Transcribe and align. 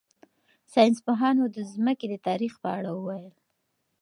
ساینس 0.73 0.97
پوهانو 1.05 1.43
د 1.55 1.57
ځمکې 1.73 2.05
د 2.09 2.15
تاریخ 2.27 2.53
په 2.63 2.67
اړه 2.77 2.89
وویل. 2.93 3.33